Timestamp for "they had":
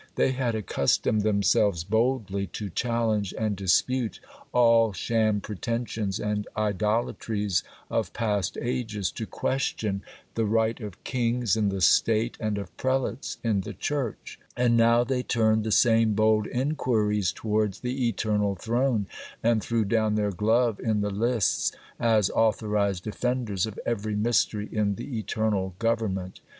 0.15-0.55